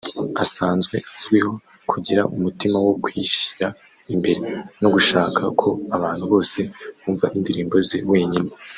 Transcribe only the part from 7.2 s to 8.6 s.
indirimbo ze wenyine